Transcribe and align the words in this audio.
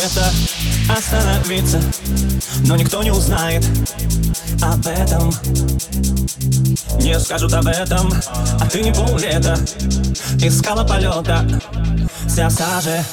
где-то 0.00 0.32
остановиться 0.96 1.80
Но 2.66 2.76
никто 2.76 3.02
не 3.02 3.10
узнает 3.10 3.64
об 4.62 4.86
этом. 4.86 5.30
Не 7.00 7.18
скажут 7.20 7.52
об 7.52 7.66
этом, 7.66 8.12
а 8.60 8.66
ты 8.66 8.82
не 8.82 8.92
поллета 8.92 9.58
Искала 10.40 10.84
полета, 10.84 11.46
вся 12.26 12.48
в 12.48 12.52
саже. 12.52 13.04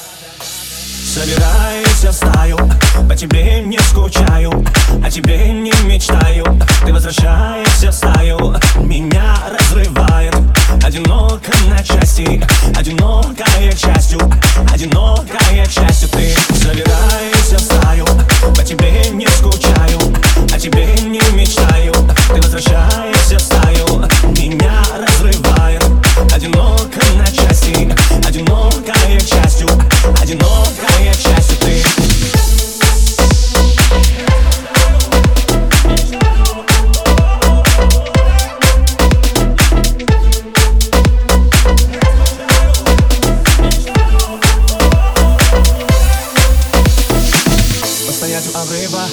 Собираюсь 1.13 2.03
в 2.03 2.13
стаю, 2.13 2.57
по 3.07 3.15
тебе 3.15 3.61
не 3.61 3.79
скучаю 3.79 4.51
О 5.03 5.09
тебе 5.09 5.51
не 5.51 5.71
мечтаю, 5.85 6.26
одиноко 11.87 11.99
на 11.99 12.05
части. 12.05 12.39
Одинокая 12.75 13.71
частью, 13.71 14.19
одинокая 14.73 15.65
частью 15.65 16.09
Ты 16.09 16.35
собираешься 16.53 17.66
обрыва, 48.61 49.05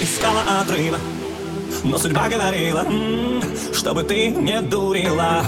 искала 0.00 0.42
отрыва. 0.60 0.98
Но 1.84 1.98
судьба 1.98 2.28
говорила, 2.28 2.86
чтобы 3.72 4.02
ты 4.04 4.28
не 4.28 4.60
дурила. 4.60 5.44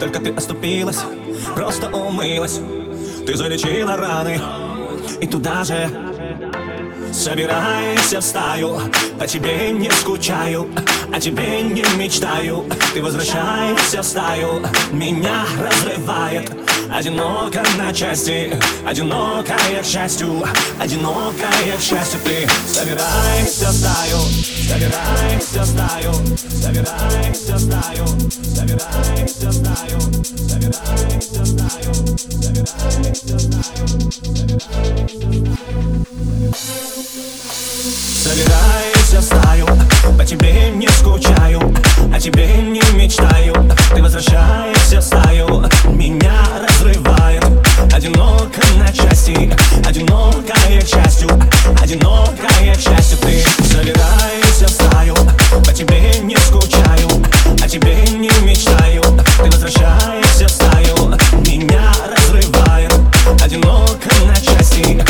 Только 0.00 0.20
ты 0.20 0.30
оступилась, 0.30 1.00
просто 1.54 1.88
умылась. 1.88 2.60
Ты 3.26 3.36
залечила 3.36 3.96
раны, 3.96 4.40
и 5.20 5.26
туда 5.26 5.64
же 5.64 5.90
Собирайся 7.12 8.20
в 8.20 8.24
стаю, 8.24 8.78
по 9.18 9.26
тебе 9.26 9.70
не 9.70 9.90
скучаю, 9.90 10.68
о 11.12 11.20
тебе 11.20 11.62
не 11.62 11.84
мечтаю. 11.96 12.64
Ты 12.94 13.02
возвращаешься 13.02 14.02
в 14.02 14.04
стаю, 14.04 14.62
меня 14.92 15.44
разрывает. 15.58 16.50
Одиноко 16.92 17.62
на 17.78 17.92
части, 17.92 18.56
одинокая 18.86 19.82
к 19.82 19.84
счастью, 19.84 20.44
одинокая 20.78 21.76
к 21.78 21.80
счастью. 21.80 22.20
Ты 22.24 22.48
Собирайся 22.66 23.68
в 23.68 23.72
стаю, 23.72 24.18
собирайся 24.68 25.62
в 25.62 25.66
стаю, 25.66 26.12
собирайся 26.62 27.56
в 27.56 27.60
стаю, 27.60 28.06
собирайся 28.54 29.48
в 29.48 29.56
стаю, 29.56 30.06
собирайся 30.48 31.40
в 31.40 31.46
стаю, 31.46 31.92
собирайся 32.38 33.34
в 33.34 33.40
стаю, 33.40 33.76
Собирайся 38.22 39.20
в 39.20 39.24
стаю, 39.24 39.66
по 40.16 40.24
тебе 40.24 40.70
не 40.70 40.85
тебе 57.76 57.94
не 58.12 58.30
мечтаю. 58.42 59.02
Ты 59.02 59.50
возвращаешься 59.50 60.46
в 60.46 60.50
стаю 60.50 60.96
Меня 61.46 61.92
разрывают 62.10 62.94
Одиноко 63.42 64.08
на 64.26 64.34
части. 64.34 65.04